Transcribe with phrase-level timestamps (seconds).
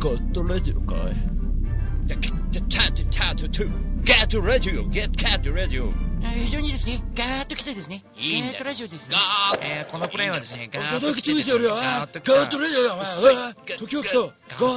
[0.00, 0.98] ゴッドラジオかい。
[0.98, 3.70] いや、チャチャチャチャチャ
[4.02, 9.08] ゲットラジオゲットゲットラジオ非常にですね、ガーッと来てですね、いいッとラジオですね。
[9.10, 11.44] ガーッえーこのプレイはですね、ガーッと叩きつい。
[11.44, 12.20] てやるよガーッと
[12.68, 13.34] ジオよお前。
[13.34, 14.18] おい時を来た。
[14.18, 14.26] ガ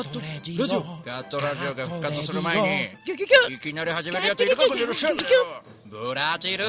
[0.04, 0.66] ットラジオ。
[1.06, 3.14] ガットラジオが復活する前に、
[3.54, 5.24] いきなり始めるやついるかもしれませんね
[5.86, 6.64] ブラジル。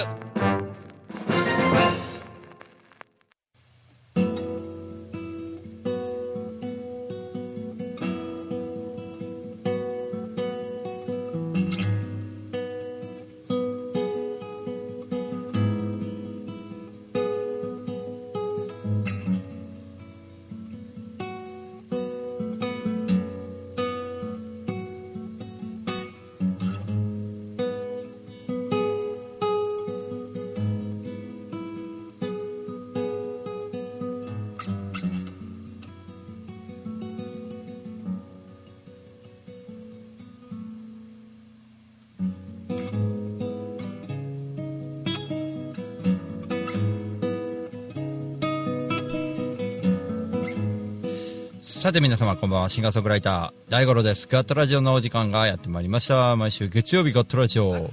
[51.81, 52.69] さて皆様こんばんは。
[52.69, 54.29] シンガーソングライター大五郎です。
[54.31, 56.37] ガットラジオのお時間がやってまいりました。
[56.37, 57.91] 毎週月曜日ガットラジオ。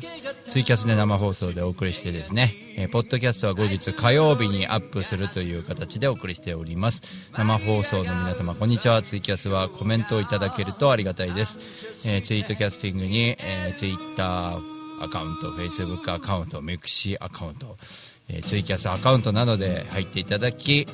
[0.51, 7.01] ツイキャスで生放送でお送りしてですね、えーポッドキャストは後日火曜日にアップするという形でお送りしております。
[7.31, 9.01] 生放送の皆様こんにちは。
[9.03, 11.57] ツイキャスはコメントをいただけるとありがたいです、
[12.05, 14.61] えーツイートキャスティングに、えーツイッター
[15.01, 17.77] アカウントフェイスブックアカウントメクシーアカウント、
[18.27, 20.89] えーツイキャスアカウントなどで入っていただき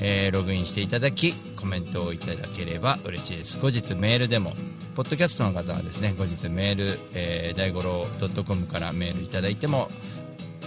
[0.00, 3.58] えーログインしていただきコメントをいただければ嬉しいです。
[3.58, 4.54] 後日メールでも
[4.94, 8.06] ポッドキャストの方はですね後日メール、えー、大五郎
[8.44, 9.88] .com からメールいただいても、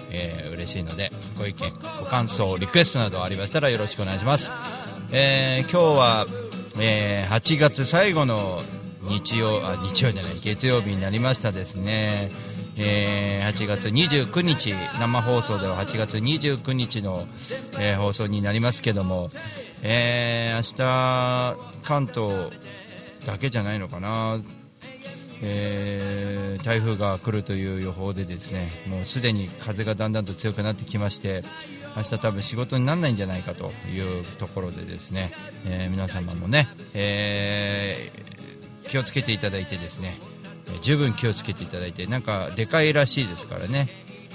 [0.09, 4.51] えー嬉しいのでご意見ご感想リクエストなどありましたらよろしくお願いします、
[5.11, 6.27] えー今日は、
[6.79, 8.61] えー8月最後の
[9.03, 12.31] 日曜あ日曜じゃない月曜日になりましたですね。
[12.77, 17.27] えー8月29日生放送では8月29日の、
[17.79, 19.29] えー放送になりますけども、
[19.81, 22.51] えー明日関東
[23.25, 24.39] だけじゃないのかな、
[25.41, 31.43] えー台風が来るという予報でですねもうすでに風がだんだんと強くなってきまして
[31.95, 35.33] 明日多分仕事にならないんじゃないかというところでですね、
[35.65, 38.11] え皆様もね、え
[38.87, 40.17] 気をつけていただいてですね
[40.67, 43.89] え十分気をつけていただいてなんかでかいらしいですからね。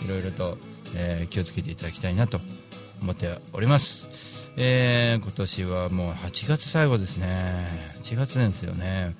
[0.04, 0.58] いろいろと、
[0.94, 2.40] えー気をつけていただきたいなと
[3.00, 4.08] 思っております、
[4.56, 7.94] えー今年はもう8月最後ですね。
[8.02, 9.16] 8月なんですよね。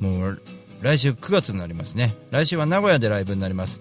[0.00, 0.42] もう
[0.80, 2.14] 来週9月になりますね。
[2.30, 3.80] 来週は名古屋でライブになります。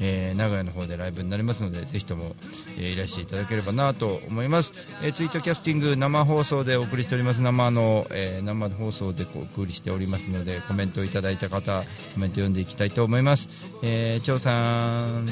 [0.00, 2.34] えー名古屋の方でライブになりますのでぜひとも、
[2.78, 4.72] えーいらしていただければなと思います、
[5.02, 7.40] えーツイートキャスティング生放送でお送りしております。
[7.40, 11.84] 生の、えー生放送でお送りしておりますのでコメントをいただいた方
[12.14, 13.48] コメント読んでいきたいと思います、
[13.82, 15.28] えー、張さん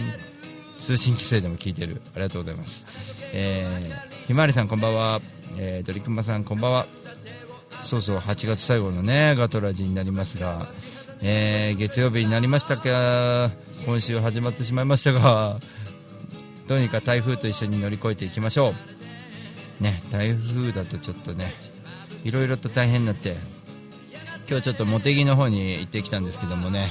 [0.80, 2.02] 通信規制でも聞いてる。
[2.14, 2.84] ありがとうございます、
[3.32, 5.20] えー、ひまわりさんこんばんは、
[5.56, 6.86] えー、ドリクマさんこんばんは。
[7.82, 10.68] そうそう8月最後のねガトラジになりますが、
[11.20, 13.50] えー月曜日になりましたか。
[13.84, 15.58] 今週始まってしまいましたが
[16.68, 18.74] どうにか台風と一緒に乗り越えていきましょ
[19.80, 19.82] う。
[19.82, 21.52] ね台風だとちょっとね
[22.24, 23.36] いろいろと大変になって
[24.48, 26.88] 今日ちょっと茂木の方に行ってきたんですけどもね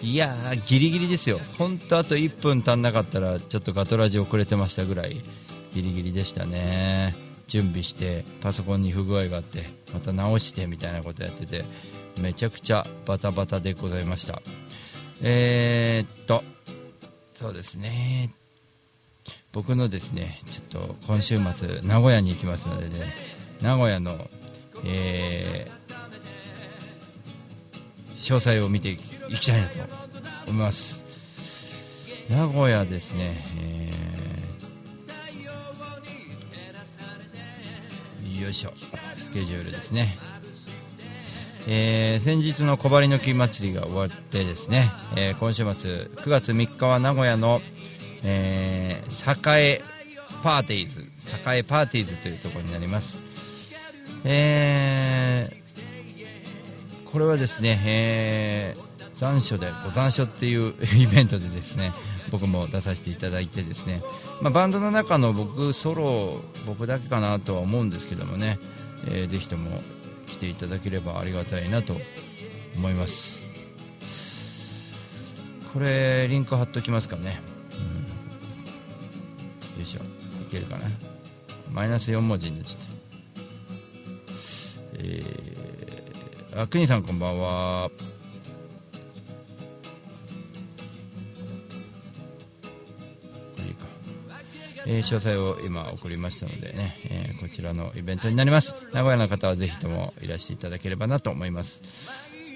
[0.00, 1.40] いやーギリギリですよ。
[1.58, 5.22] 本当あと1分足んなかったらちょっとガトラジ遅れてましたぐらい
[5.74, 7.14] ギリギリでしたね。
[7.46, 11.64] 準備してパソコンに不具合があってまた直してみたいなことやってて
[12.18, 14.40] めちゃくちゃバタバタでございました。
[15.22, 16.42] えー、っと
[17.34, 18.30] そうですね。
[19.52, 23.14] 僕のですねちょっと今週末名古屋に行きますのでね
[23.62, 24.28] 名古屋の、
[24.84, 25.84] えー
[28.18, 29.78] 詳細を見ていきたいなと
[30.46, 31.04] 思います。
[32.30, 38.72] 名古屋ですね、えーよいしょ
[39.18, 40.18] スケジュールですね。
[41.66, 47.60] えー先日の小針の木祭りが終わってですね、えー今週末9月3日は名古屋の、
[48.22, 49.82] えー栄
[50.42, 51.06] パーティーズ
[51.46, 53.18] 栄パーティーズというところになります、
[54.24, 55.64] えー
[57.10, 58.84] これはですね、えー
[59.14, 61.92] 残暑でご残暑っていう イベントでですね
[62.30, 64.02] 僕も出させていただいてですね、
[64.42, 68.58] まあ、バンドの中の僕ソロ僕だけかなとは思うんですけどもね、
[69.06, 69.80] えーぜひとも
[70.34, 71.96] 来ていただければありがたいなと
[72.76, 73.44] 思います。
[75.72, 77.40] これリンク貼っときますかね、
[79.74, 79.80] うん。
[79.80, 80.00] よいしょ。
[80.00, 80.86] いけるかな。
[81.70, 82.88] マイナス4文字になっちゃった。
[84.94, 85.54] えー
[86.56, 87.90] あくにさんこんばんは。
[94.86, 98.74] えー詳細を今送りましたのでね、えーこちらのイベントになります。
[98.92, 101.82] 名古屋の方はぜひともいらしていただければなと思います。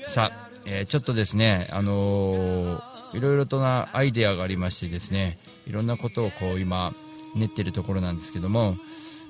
[0.09, 6.93] さあ、えーちょっとですねあのーいろいろとなアイデアがありましてですねいろんなことをこう今
[7.35, 8.77] 練ってるところなんですけども、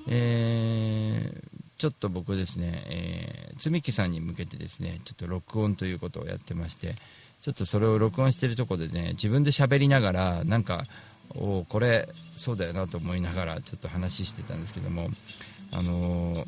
[0.07, 6.95] えーちょっと僕ですね、えー、つみきさんに向けてですねちょっと録音ということをやってまして
[7.41, 10.83] ちょっとそれを録音してるとこでね自分で喋りながらなんか
[11.35, 15.09] おこれそうだよなと思いながらちょっと話してたんですけども
[15.71, 16.47] あのー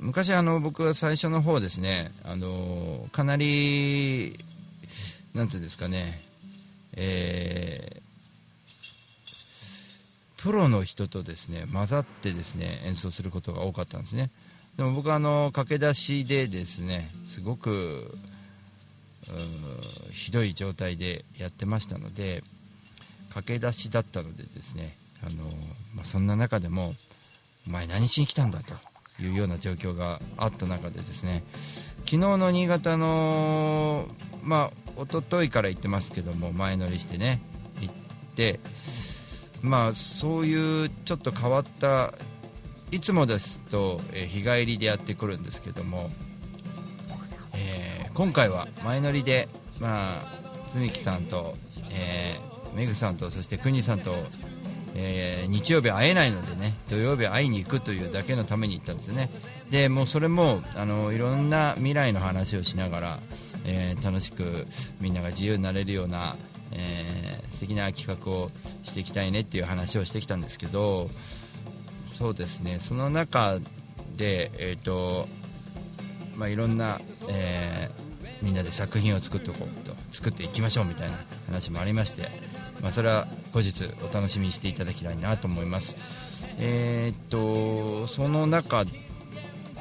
[0.00, 4.38] 昔あの僕は最初の方ですねあのーかなり
[5.34, 6.22] なんていうんですかね
[6.94, 8.08] えー
[10.40, 14.30] プロの人とですね混ざってですね演奏することが多かったんですね。
[14.76, 18.16] でも僕はあの駆け出しでですねすごく
[20.12, 22.44] ひどい状態でやってましたので
[23.34, 25.44] 駆け出しだったのでですねあの、
[25.94, 26.94] まあ、そんな中でも
[27.66, 28.74] お前何しに来たんだと
[29.22, 31.42] いうような状況があった中でですね
[32.00, 34.06] 昨日の新潟の
[34.42, 37.40] まあ一昨日から行ってますけども前乗りしてね
[37.80, 37.94] 行っ
[38.34, 38.60] て
[39.60, 42.14] まあそういうちょっと変わった
[42.90, 46.10] いつもですと、え日帰りでやってくるんですけども、
[47.52, 49.48] えー今回は前乗りで
[49.78, 51.54] まあつみきさんと、
[51.92, 54.14] えーめぐさんとそしてくにさんと、
[54.94, 59.30] えー日曜日会えないのでね土曜日会いに行くというだけのために行ったんですね。
[59.70, 63.18] でもうそれもあのいろんな未来の話をしながら、
[63.64, 64.66] えー楽しく
[65.00, 66.36] みんなが自由になれるような、
[66.72, 68.50] えー素敵な企画を
[68.84, 71.10] していきたいねっていう話をしてきたんですけど
[72.14, 73.58] そうですねその中
[74.16, 75.26] で、えーと
[76.36, 78.08] まあ、いろんな、えー
[78.40, 81.16] みんなで作品を作っておこうと作っていきましょうみたいな
[81.46, 82.30] 話もありまして、
[82.82, 85.96] まあ、それは後日お楽しみにしていただきたいなと思います。
[86.58, 88.84] えーっとその中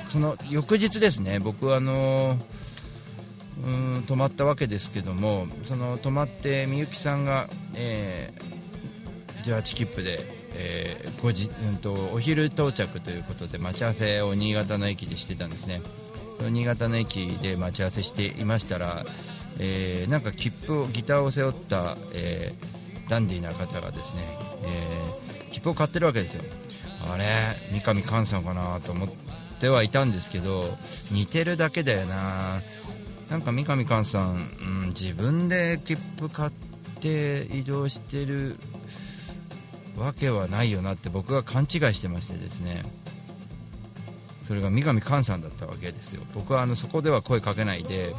[0.10, 2.38] その翌日ですね僕はあの
[3.66, 8.58] うん泊まったわけですけどもその泊まってみゆきさんが、えー
[9.44, 10.20] 18切符で、
[10.56, 15.82] えー5時うん、とお昼到着ということで待ち合わせを新潟の駅でしてたんですね。
[16.52, 19.06] 新潟の駅で待ち合わせしていましたら、
[19.58, 22.77] えーなんか切符をギターを背負った、えー
[23.10, 24.22] ダンディーな方がですね、
[24.64, 25.28] えー
[25.58, 26.44] 切符を買ってるわけですよ。
[27.12, 27.26] あれ
[27.72, 29.10] 三上寛さんかなと思っ
[29.60, 30.78] てはいたんですけど
[31.12, 32.62] 似てるだけだよな。
[33.30, 36.52] なんか三上寛さん、うん、自分で切符買っ
[37.00, 38.58] て移動してる
[39.98, 42.84] わけはないよなって僕が勘違いしてましてですね。
[44.48, 46.22] それが三上寛さんだったわけですよ。
[46.34, 48.16] 僕はあのそこでは声かけないで、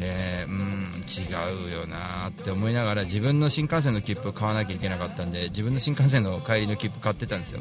[0.00, 7.60] えーうん違うよなって思いながら自分の新幹線の切符を買わなきゃいけなかったんで自分の新幹線の帰りの切符買ってたんですよ。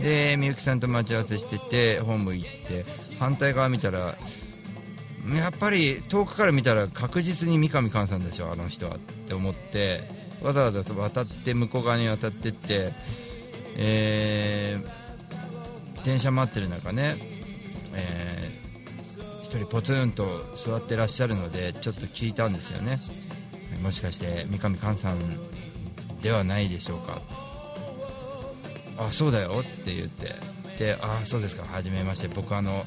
[0.00, 2.84] でみゆきさんと待ち合わせしててホーム行って
[3.18, 4.16] 反対側見たら
[5.34, 10.08] やっぱり遠くから見たら確実に三上寛さんでしょあの人はって思って
[10.40, 12.92] わざわざ渡って向こう側に渡ってって、
[13.76, 15.08] えー
[16.04, 17.16] 電車待ってる中ね、
[17.94, 18.37] えー
[19.48, 22.98] 一人ポツンと座ってらっしゃるのでちょっと聞いたんですよね。
[23.82, 25.18] もしかして三上寛さん
[26.20, 27.22] ではないでしょうか。
[28.98, 30.34] あそうだよって言って。
[30.78, 31.64] であそうですか。
[31.64, 32.28] はじめまして。
[32.28, 32.84] 僕あの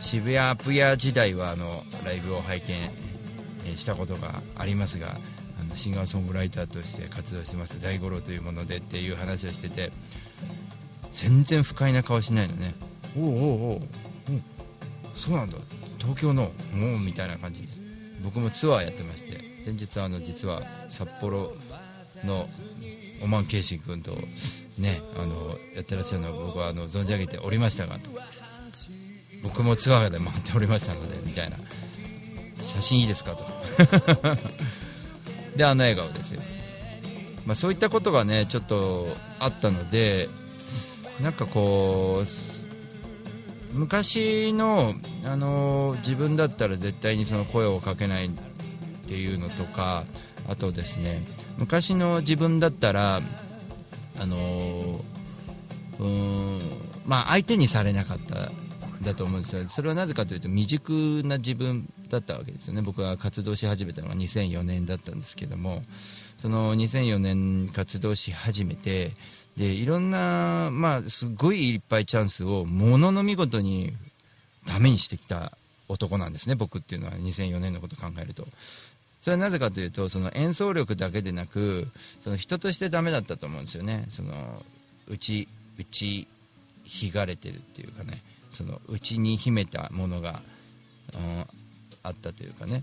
[0.00, 2.74] 渋谷アプヤ時代はあのライブを拝見
[3.66, 5.16] えーしたことがありますが
[5.60, 7.80] あのシンガーソングライターとして活動してます。
[7.80, 9.92] 大五郎というものでっていう話をしてて
[11.12, 12.74] 全然不快な顔しないのね。
[13.16, 13.76] おうおうおう。
[13.76, 13.80] おう
[15.14, 15.56] そうなんだ
[16.00, 17.68] 東京のもうみたいな感じ
[18.22, 21.52] 僕もツアーやってまして先日あの実は札幌
[22.24, 22.48] の
[23.22, 24.12] オマンケイシン君と
[24.78, 28.10] ねあのやってらっしゃるのを僕はあの存じ上げておりましたがと。
[29.42, 31.56] 僕もツアーで回っておりましたのでみたいな。
[32.62, 33.44] 写真いいですかと。
[35.56, 36.42] であの笑顔ですよ、
[37.44, 40.28] まあ、そういったことがねちょっとあったので
[41.20, 42.26] なんかこう
[43.72, 48.30] 昔の、あの自分だったら絶対にその声をかけないっ
[49.06, 50.04] ていうのとか
[50.48, 51.22] あとですね
[51.58, 53.20] 昔の自分だったら
[54.18, 55.00] あの
[55.98, 56.60] うん
[57.04, 58.50] まあ相手にされなかった
[59.02, 59.68] だと思うんですよ。
[59.68, 62.82] それはなぜかというと未熟な自分だったわけですよね。
[62.82, 65.82] 僕が活動し始めたのが2004年だったんですけども
[66.38, 69.12] その2004年活動し始めて
[69.56, 73.92] でいろんな、まあ、すごいいっぱいチャンスをものの見事に
[74.66, 75.52] ダメにしてきた
[75.88, 78.46] 男なんですね僕っていうのは2004年のことを考えると。
[79.20, 81.88] それはなぜかというとその演奏力だけでなく
[82.24, 84.08] その人としてダメだったと思うんですよね。
[84.10, 84.64] その
[85.08, 85.46] うち
[85.78, 86.26] うち
[86.84, 88.22] ひがれてるっていうかね。
[88.50, 90.42] その内に秘めたものが、
[91.14, 91.46] うん、
[92.02, 92.82] あったというかね。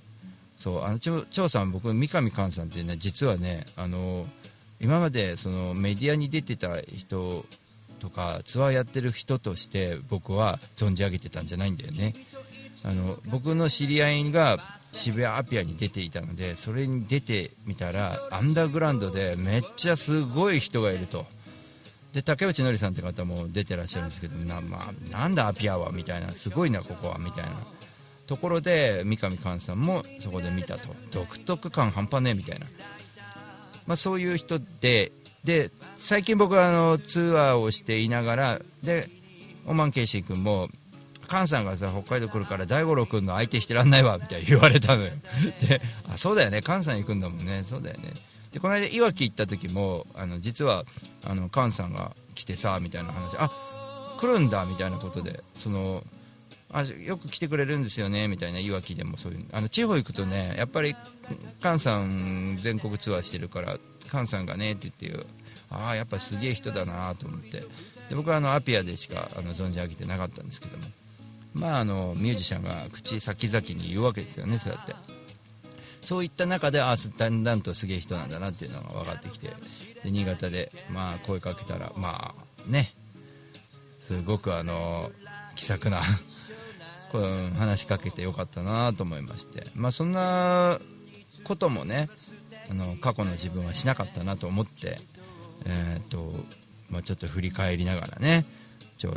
[0.58, 4.28] そうあの張さん僕三上寛さんってね実はねあの
[4.79, 7.46] 今までそのメディアに出てた人
[8.00, 12.13] とかツアーやってる人として僕は存じ上げてたんじゃないんだよね。
[12.84, 14.60] あの僕の知り合いが
[14.93, 21.25] 渋谷アピアに出ていたのでそれに出てみたらアンダーグラウンドでめっちゃすごい人がいると。
[22.13, 27.51] で竹内のりさんって方も出てらっしゃるんですけどな,、まあ、なんだアピアはみたいなすごいなここはみたいな。
[28.27, 30.93] ところで三上寛さんもそこで見たと。
[31.12, 32.67] 独特感半端ねえみたいな、
[33.88, 35.12] まあ、そういう人で
[35.44, 39.10] で最近僕はあのツアーをしていながらで
[39.65, 40.67] オマン・ケイシー君も
[41.29, 45.12] 菅さんがさ北海道来るから大五郎君の相手してらんないわみたいな言われたのよ。
[45.62, 47.63] であそうだよね菅さん行くんだもんね。
[47.65, 48.13] そうだよね。
[48.51, 50.86] でこの間いわき行った時もあの実は
[51.24, 53.50] あの菅さんが来てさみたいな話あ
[54.20, 56.03] 来るんだみたいなことでその
[56.72, 60.96] あよく来てくれるんですよねみたいないわきでもそういうあの地方行くとねやっぱり
[61.62, 65.26] 菅さん全国ツアーしてるから菅さんがねって言って
[65.70, 67.64] ああやっぱすげえ人だなと思って。
[68.10, 70.86] で僕はあのアピアでしかあの存じ上げてなかったんですけども。
[71.54, 74.96] まああのミュージシャンが口先々に言うわけですよねそうやって。
[76.04, 79.48] そういった中であだんだんとすげえ人なんだなっていうのが分かってきて。
[80.04, 82.94] で新潟でまあ声かけたらまあね。
[84.08, 85.12] すごくあの
[85.56, 86.02] 気さくな
[87.12, 90.80] この話しかけてよかったなと思いまして、まあ、そんな
[91.44, 92.10] こともね
[92.70, 95.00] あの過去の自分はしなかったなと思って、
[95.66, 96.34] えーと
[96.90, 98.46] まあ、ちょっと振り返りながらね
[98.98, 99.14] ちょ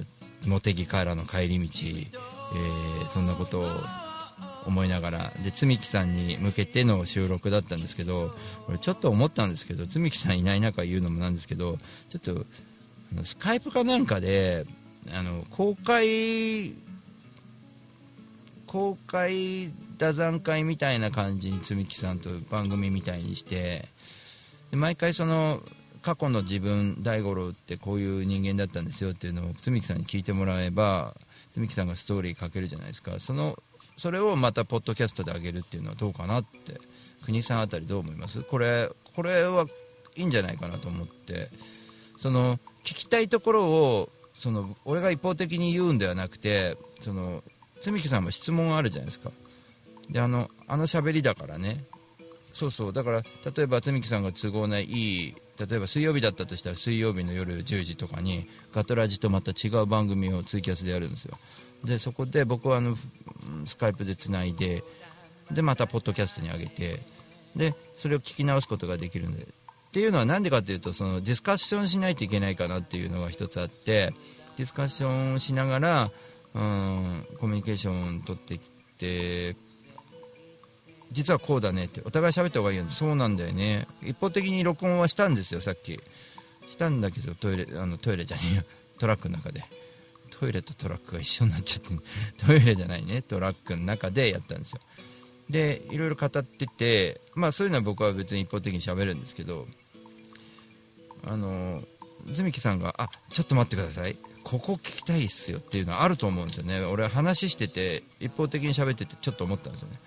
[0.46, 3.68] 茂木からの帰り道、えー、そんなことを
[4.66, 8.34] 思いながらで積木さんに向けての収録だったんですけど
[8.68, 11.78] 俺ちょっと思ったんですけど積木さんいない中言うのもなんですけど
[12.08, 12.46] ちょっと
[13.24, 14.66] スカイプかなんかで
[15.12, 16.74] あの公開
[18.70, 23.88] 公開打算会みたいな感じに積木さんと番組みたいにして
[24.70, 25.60] で毎回その
[26.02, 31.16] 過去の自分大五郎ってこういう人間だったんですよっていうのを積木さんに聞いてもらえば
[31.52, 33.18] 積木さんがストーリー書けるじゃないですか。
[33.18, 33.58] その
[33.96, 36.80] それをまたポッドキャストで上げるっていうのはどうかなって
[37.24, 38.40] 国さんあたりどう思います？
[38.42, 39.66] これこれは
[40.14, 41.50] いいんじゃないかなと思って。
[42.16, 47.42] その聞きたいところをその俺が一方的に言うんではなくてその
[47.80, 49.30] 積木さんも質問あるじゃないですか。
[50.10, 51.84] であのあの喋りだからね。
[52.52, 52.92] そうそう。
[52.92, 53.22] だから
[53.54, 61.38] 例えば積木さんが都合ないい例えば水曜日だったとしたら水曜日の夜10時とかにガトラジとまた違う番組をツイキャスでやるんですよ。
[61.84, 62.96] でそこで僕はあの
[63.66, 64.82] スカイプでつないで
[65.50, 67.00] でまたポッドキャストに上げて
[67.56, 69.42] でそれを聞き直すことができるんで。
[69.42, 74.12] っていうのは何でかというとそのディスカッションしないといけないかなっていうのが一つあって
[74.56, 76.10] ディスカッションしながら
[76.54, 79.56] うんコミュニケーション取ってきて
[81.12, 83.88] 実はこうだねってお互い喋った方がいいよそうなんだよね。
[84.02, 86.00] 一方的に録音はしたんですよさっき。
[86.68, 88.62] したんだけどトイレあのトイレじゃねえよ
[88.98, 89.64] トラックの中で。
[90.30, 91.88] トイレとトラックが一緒になっちゃって
[92.46, 93.22] トイレじゃないね。
[93.22, 94.80] トラックの中でやったんですよ。
[95.48, 99.66] でいろいろ語っててまあそういうのは僕は別に一方的に喋るんですけど
[101.24, 101.82] あの
[102.30, 104.16] ズミキさんが「あちょっと待ってください。
[104.50, 106.80] ここ聞きたいっすよっていうのはあると思うんですよね。
[106.80, 110.00] 俺話してて一方的に喋っててちょっと思ったんですよね。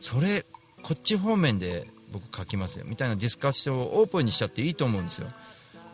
[0.00, 0.44] それ
[0.82, 2.86] こっち方面で僕書きますよ。
[2.88, 5.28] みたいなディスカッションをオープンにしちゃっていいと思うんですよ。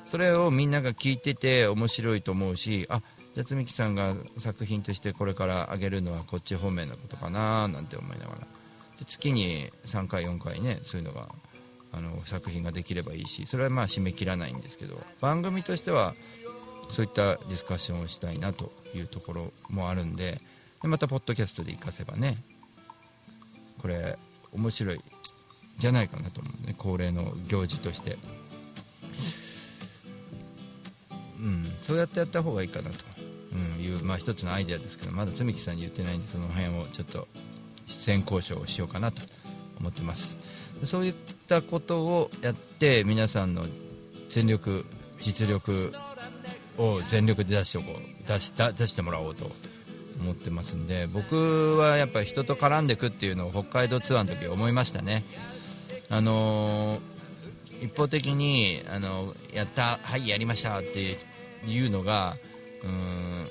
[0.07, 3.03] それをみんなが聞いてて面白いと思うしあ
[3.35, 8.39] じゃあ積木さんが作品としてこれからあげるのはこっち方面のことかななんて思いながら。
[8.99, 11.29] で月に3回4回ねそういうのが
[11.93, 14.99] あの作品ができればいいしそれはまあ締め切らないんですけど。
[15.21, 16.15] 番組としては
[16.91, 20.41] そういったディスカッションをしたいなというところもあるんで
[20.83, 22.39] でまたポッドキャストで活かせばね
[23.81, 24.19] これ
[24.53, 25.01] 面白い
[25.79, 28.19] じゃないかなと思うね恒例の行事として。
[31.41, 32.97] うんそうやってやった方がいいかなと、
[33.53, 37.29] うん、いう、まあ、一つのアイデアですけどまだ積木さんに言ってないんでその辺をちょっと
[37.87, 39.23] 出演交渉をしようかなと
[39.79, 40.37] 思ってます。
[40.85, 41.15] そういっ
[41.49, 43.67] たことをやって皆さんの
[44.29, 44.85] 全力
[45.21, 45.93] 実力
[46.79, 49.51] を全力で出しておこう出した出してもらおうと
[50.21, 55.25] 思ってますんで僕はやっぱ人と絡んでいくっていうのを北海道ツアーの時思いましたね。
[56.11, 61.19] あのー、一方的にあのやったはいやりましたって
[61.67, 62.37] いうのが
[62.83, 63.47] うん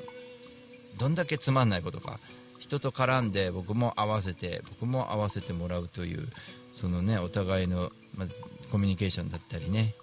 [0.97, 2.19] どんだけつまんないことか。
[2.59, 6.27] 人と絡んで僕も合わせて僕も合わせてもらうという
[6.73, 8.25] そのねお互いの、ま
[8.71, 9.95] コミュニケーションだったりね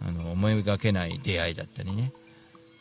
[0.00, 2.12] あの思いがけない出会いだったりね。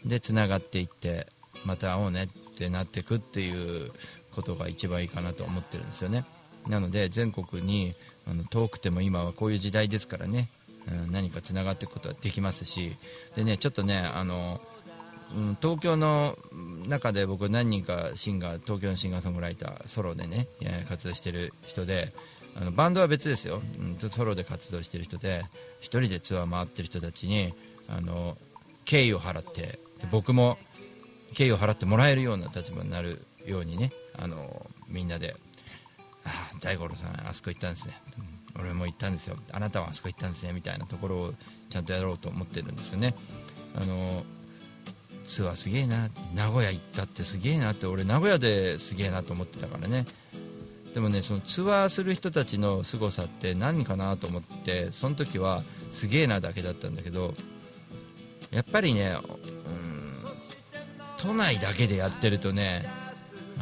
[0.06, 1.28] でつながっていって
[1.66, 3.92] また会おうねってなっていくっていう
[4.34, 6.26] ことが一番いいかなと思ってるんですよね。
[6.68, 7.96] なので全国に
[8.28, 10.50] あの遠くても今はこういう時代ですからね、
[10.88, 12.96] うん、何かつながっていくことはできますし。
[13.36, 14.62] でねちょっとねあの、
[15.36, 16.38] うん、東京の
[16.88, 20.48] 中で僕何人かシンガー東京のシンガーソングライターソロでね
[20.88, 22.14] 活動してる人で
[22.56, 25.44] あのバンドは別ですよ、うん、ソロで活動してる人で
[25.82, 27.54] 1人でツアー回ってる人たちに
[27.88, 28.38] あの
[28.86, 29.80] 敬意を払って
[30.10, 30.58] 僕も
[31.34, 35.36] 敬意を払ってもらえるような立場になるようにねあのみんなで
[36.26, 38.00] 「ああ大五郎さんあそこ行ったんですね」
[38.60, 39.38] 俺も行ったんですよ。
[39.52, 41.34] あなたはあそこ行ったんですねみたいなところを
[41.70, 43.16] ちゃんとやろうと思ってるんですよね。
[43.76, 44.26] あの
[45.26, 50.06] ツアーすげえな名古屋行ったってすげえなって俺名古屋ですげえなと思ってたからね。
[50.94, 57.34] でもねそのツアーする人たちの凄さって何かなと思ってその時はすげえなだけだったんだけど
[58.52, 59.16] やっぱりね、
[61.22, 62.86] 都内だけでやってるとね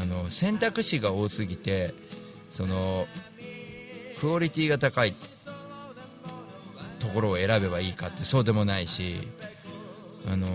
[0.01, 1.93] あの選択肢が多すぎて
[2.51, 3.05] その
[4.19, 5.13] クオリティが高い
[6.99, 9.27] ところを選べばいいかってそうでもないし
[10.27, 10.47] あの、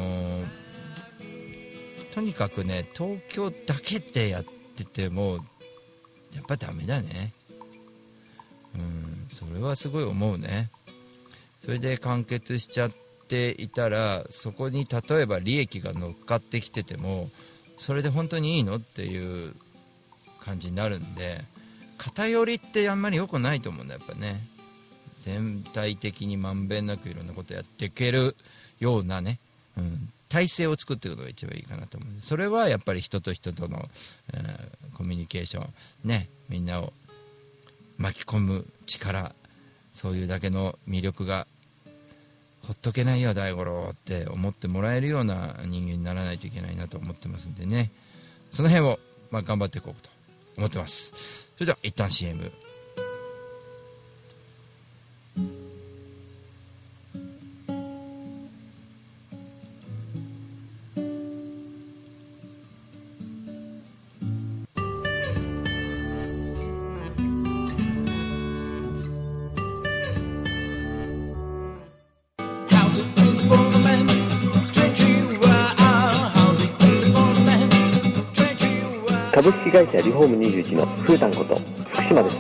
[2.15, 4.45] とにかくね東京だけでやっ
[4.77, 5.41] てても
[6.35, 7.33] やっぱダメだね。
[8.75, 10.71] うんそれはすごい思うね。
[11.65, 13.04] それで完結しちゃって
[13.35, 17.31] ていたらそこに例えば利益が乗っかってきてても
[17.79, 19.55] それで本当にいいのっていう
[20.41, 21.45] 感じになるんで
[21.99, 24.41] 偏りってあんまり良くないと思うんだやっぱね。
[25.25, 28.37] 全体的にまんべんなくいろんなことやっていける
[28.79, 29.39] ようなね、
[29.79, 33.89] うん、体制を作っていくことが一番いいかなと思うそれはやっぱり人と人との、
[34.35, 35.69] えー、コミュニケーション
[36.05, 36.93] ねみんなを
[37.97, 39.35] 巻き込む力
[39.95, 41.47] そういうだけの魅力が
[42.67, 47.93] ほっとけないよ大五郎って思ってもらえるような人間にならないといけないなと思ってますんでね。
[48.51, 48.99] その辺を、
[49.31, 50.11] まあ、頑張っていこうと
[50.57, 51.13] 思ってます。
[51.55, 52.51] それでは一旦 CM
[79.35, 81.57] 株式会社リフォーム21のふうたんこと
[81.93, 82.37] 福島です。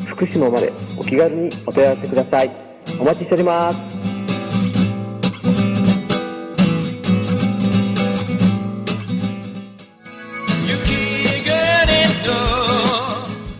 [0.06, 2.52] 福島までお気軽にお問い合わせください。
[3.00, 3.78] お待ちしております。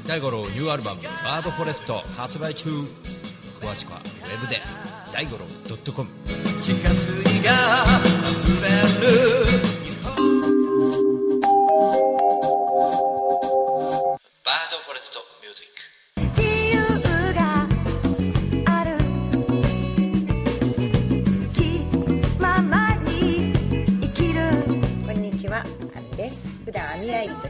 [0.07, 2.69] 大五郎ニューアルバム「バードフォレスト」発売中。
[3.61, 4.61] 詳しくはウェブで。
[5.13, 5.47] 大五郎
[5.93, 6.09] .com
[6.63, 7.53] 地下水が
[8.45, 9.78] 溢れる。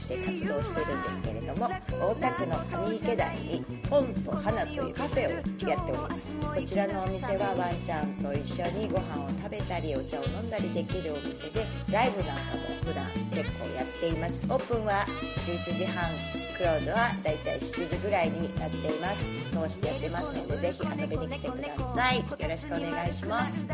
[0.09, 1.69] して活動してるんですけれども
[2.01, 2.57] 大田区の
[2.89, 6.39] 上池台に本と花というカフェをやっております。
[6.39, 14.47] こちらのお店はワンちゃんと一緒にご飯を食べたりお茶を飲んだりできるお店でライブなんかも普段結構やっています。
[14.51, 15.05] オープンは
[15.45, 16.11] 11時半。
[16.57, 19.31] クローズはだいたい7時ぐらいになっています。
[19.53, 22.19] 通してやってますのでぜひ遊びに来てください。
[22.19, 23.69] よろしくお願いします。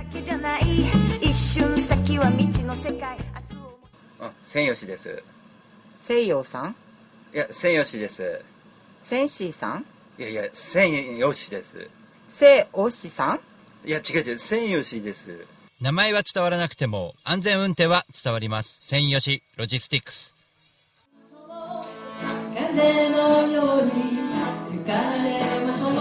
[1.22, 3.16] 一瞬先は未知の世界。
[4.20, 5.22] あ千吉です
[6.06, 6.76] 西洋さん？
[7.32, 8.42] いや千吉です。
[9.00, 9.86] センシーさん？
[10.18, 11.88] いやいや千吉です。
[12.28, 13.40] セオシさん？
[13.86, 15.46] いや違う違う千吉です。
[15.80, 18.80] 名前は伝わらなくても安全運転は伝わります。
[18.82, 20.34] 千吉ロジスティックス。
[22.54, 23.90] 風のように
[24.72, 25.92] 吹かれましょう。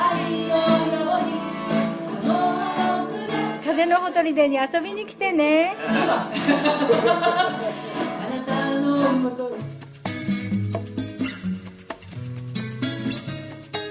[0.00, 1.36] 愛のように
[2.22, 3.60] この葉の船。
[3.66, 5.76] 風のほとりでに遊びに来てね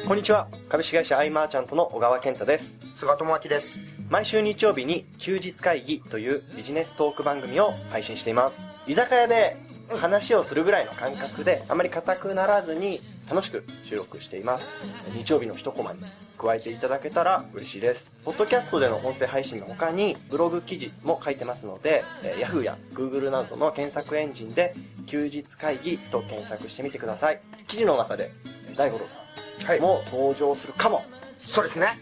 [0.08, 0.48] こんにちは。
[0.70, 2.78] 株式会社アイマーチャントの小川健太です。
[2.96, 3.82] 菅智明です。
[4.10, 8.62] 毎週日曜日に休日会議というビジネストーク番組を配信しています。
[8.88, 9.58] 居酒屋で
[9.98, 14.66] 話をするぐらいの感覚であまり硬くならずに楽しく収録しています。
[15.14, 16.00] 日曜日の一コマに
[16.38, 18.12] 加えていただけたら嬉しいです。
[18.24, 24.76] ポッドキャストでの音声配信の他にブログ記事も書いてますので、えー Yahoo や Google などの検索エンジンで
[25.06, 27.42] 休日会議と検索してみてください。
[27.68, 28.32] 記事の中で
[28.70, 31.04] えー大五郎さんも登場するかも、
[31.40, 32.00] そうですね。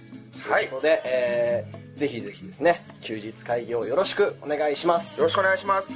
[0.47, 5.17] ということで、えーぜひぜひですね休日会議をよろしくお願いします。
[5.17, 5.91] よろしくお願いします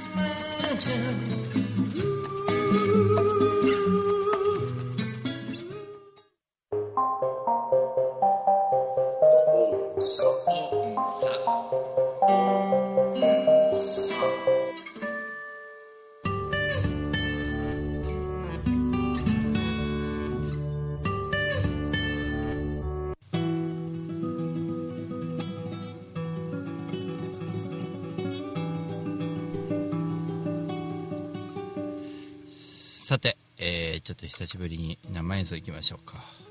[34.22, 36.41] と久しぶりに生演奏いきましょうか。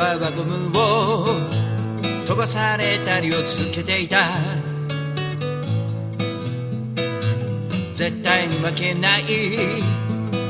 [0.00, 1.26] は輪ゴムを
[2.26, 4.30] 飛ばされたりを続けていた。
[7.94, 9.24] 絶対に負けない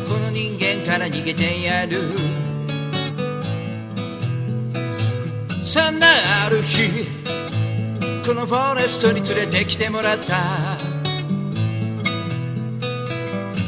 [0.09, 1.99] この人間から逃げてやる。
[5.65, 6.07] そんな
[6.47, 7.09] ある日
[8.25, 10.79] このフォレストに連れてきてもらった。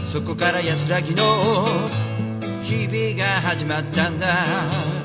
[0.06, 1.66] そこから安らぎの
[2.62, 5.01] 日々が始まったんだ。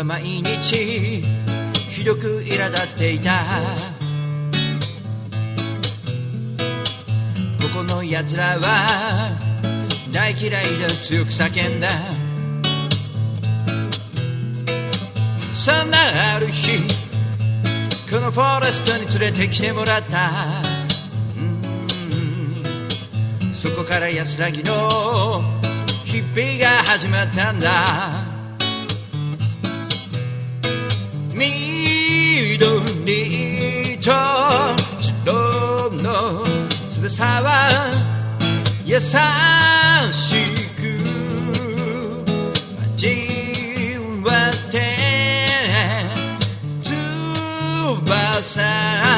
[0.00, 1.22] は毎日
[1.90, 3.40] ひどく苛立っていた。
[7.60, 9.38] ここの奴らは
[10.10, 11.88] 大嫌いで強く叫んだ。
[15.52, 15.98] そんな
[16.36, 16.78] ある日
[18.10, 20.30] このフォレストに連れてきてもらった。
[23.54, 25.42] そこから安らぎの
[26.06, 28.19] 日々が始まったんだ。
[32.60, 34.10] 緑と
[35.00, 36.44] 白の
[36.90, 37.70] 翼は
[38.84, 39.08] 優し
[40.76, 41.00] く
[42.84, 44.76] 味わって
[46.82, 49.09] 翼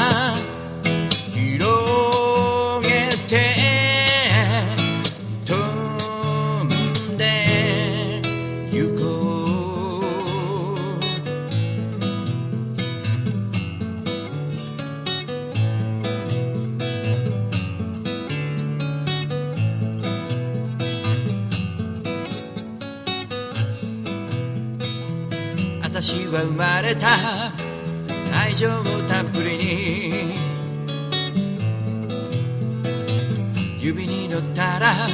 [34.33, 35.09] 指に乗ったら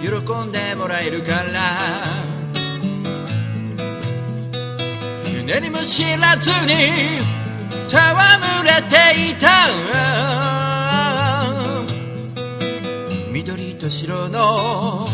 [0.00, 0.08] 喜
[0.48, 1.60] んでもらえるから。
[5.46, 6.74] 何も知らずに
[7.86, 7.94] 戯
[8.64, 9.68] れていた。
[13.30, 15.08] 緑と白の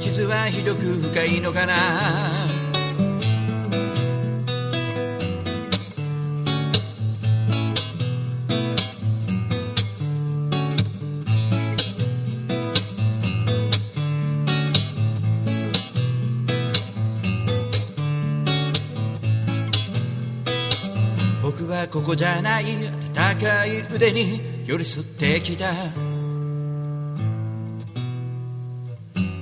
[0.00, 2.49] 傷はひどく深いのかな。
[21.90, 22.66] ここじゃない
[23.12, 25.66] 高い腕に寄り添ってきた。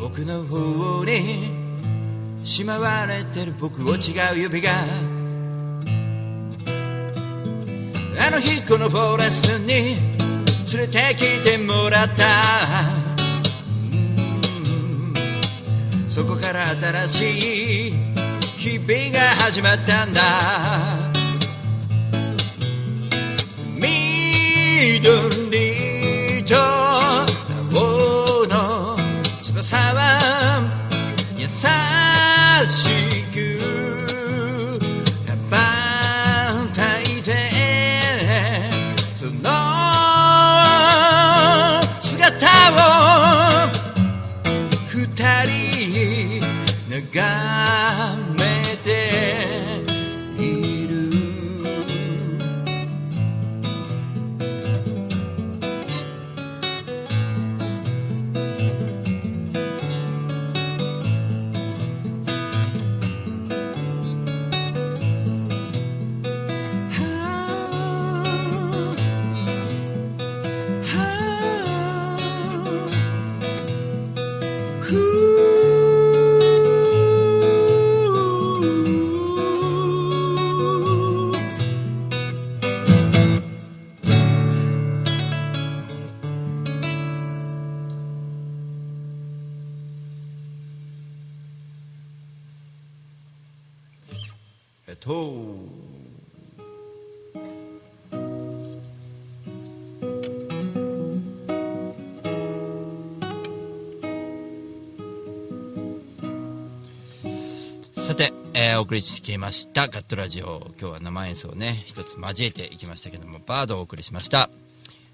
[0.00, 1.50] 奥の方に
[2.42, 4.70] しまわれてる僕を違う指が。
[8.18, 12.24] あの日このフォレストに連れてきてもらった。
[16.08, 17.92] そこから新しい
[18.56, 21.17] 日々が始まったんだ。
[24.78, 25.67] 緑
[108.88, 109.88] 送りしてきました。
[109.88, 110.70] ガットラジオ。
[110.80, 114.48] 今日は生演奏をね一つ交えていきましたけどもバードをお送りしました、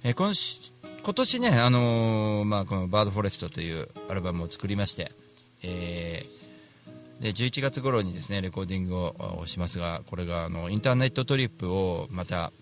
[0.05, 5.11] えー今し今年ね、あのーまあ、この「バードフォレスト」というアルバムを作りまして、
[5.65, 6.45] えー
[7.21, 12.53] で11月頃にですねレコーディングをしますがこれがあのインターネットトリップをまた、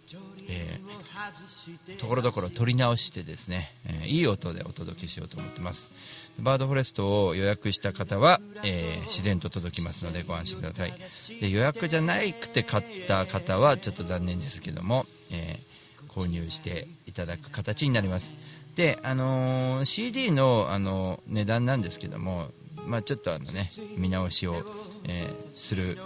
[0.48, 5.90] えーところどころ撮り直してですね、えーいい音でお届けしようと思ってます。
[6.38, 10.94] バードフォレストを予約した方は、えー自然と届きますのでご安心ください。
[11.40, 15.60] で予約じゃなくて買った方はちょっと残念ですけども、え
[16.08, 18.34] 購入していただく形になります。
[18.76, 22.50] で、あの CD の、あの値段なんですけども
[22.86, 24.64] まあ、ちょっとあのね見直しを、
[25.04, 25.98] えする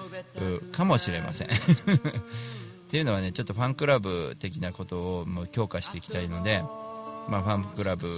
[0.73, 1.49] かもしれません。
[2.87, 6.63] っていうのはねちょっとファンクラブ的なことをもう強化していきたいので、
[7.29, 8.09] まあ、ファンクラブ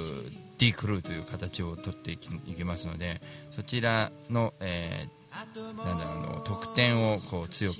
[0.58, 5.18] D クルーという形を取っていきますのでそちらの、えー
[5.84, 7.76] なんだろうの得点をこう強く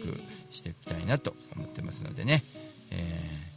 [0.53, 2.45] していきたいなと思ってますのでね、
[2.93, 3.49] えー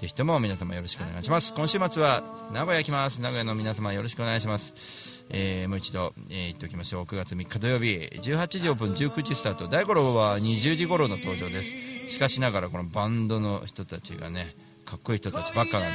[0.00, 1.52] ぜひとも皆様よろしくお願いします。
[1.52, 2.22] 今週末は
[2.54, 3.20] 名古屋行きます。
[3.20, 5.09] 名古屋の皆様よろしくお願いします。
[5.30, 7.04] えーもう一度、えー言っておきましょう。
[7.04, 9.68] 9月3日土曜日18時オープン19時スタート。
[9.68, 12.12] 大五郎は20時頃の登場です。
[12.12, 15.94] しかしながらこのバンドの人たちがねかっこいい人たちばっかなんで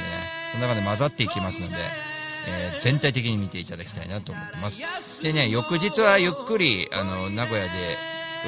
[0.52, 1.74] その中で混ざっていきますので、
[2.48, 4.80] えー全体的に見ていただきたいなと思ってます。
[5.22, 7.70] でね翌日はゆっくりあの名古屋で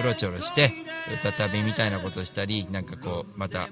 [0.00, 0.72] うろちょろして
[1.20, 3.68] 歌旅みたいなことしたりなんかこうまた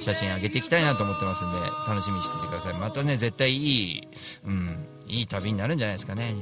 [0.00, 2.74] 写真上げていきたいなと思ってますんで楽しみにしててください。
[2.74, 4.08] またね絶対いい、
[4.44, 6.34] うん、いい旅になるんじゃないですかね。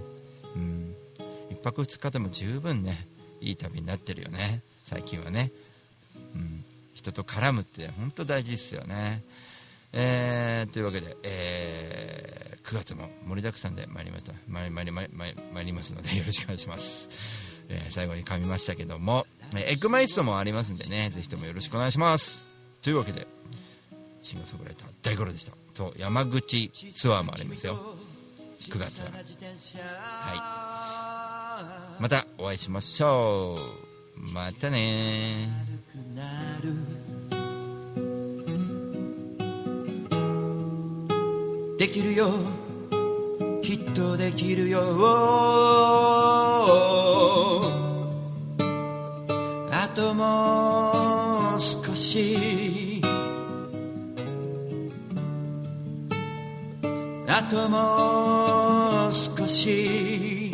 [0.56, 0.94] うん。
[1.50, 3.06] 1泊2日でも十分ね
[3.40, 5.52] いい旅になってるよね最近はね、
[6.34, 9.22] うん、人と絡むって本当大事ですよね。
[9.92, 14.32] えーというわけで、えー9月も盛りだくさんで参りました。
[14.48, 17.08] 参り参り参りますのでよろしくお願いします、
[17.68, 22.48] えー最後に噛みましたけども、えエッグマイストもありますんでねぜひともよろしくお願いします。
[22.80, 23.26] というわけで
[24.22, 25.52] シンガーソングライター大五郎でした。
[25.74, 27.96] と山口ツアーもありますよ。
[28.70, 29.02] 9月。
[29.02, 29.08] は
[30.20, 32.02] はい。
[32.02, 34.20] またお会いしましょう。
[34.32, 35.48] またね。
[41.78, 42.30] できるよ。
[43.62, 44.80] きっとできるよ。
[49.70, 52.81] あともう少し
[57.52, 60.50] ともう少し。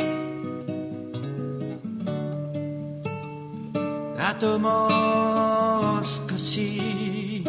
[4.19, 4.89] あとも
[6.03, 7.45] う少し。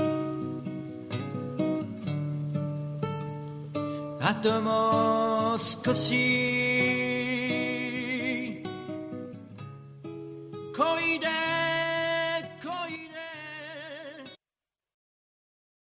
[4.21, 6.09] あともう少し。
[10.77, 11.27] 恋で